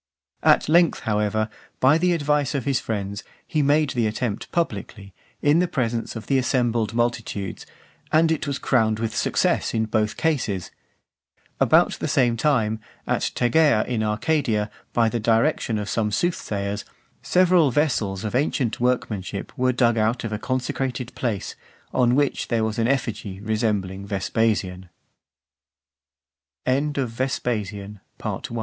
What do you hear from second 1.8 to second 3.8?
the advice of his friends, he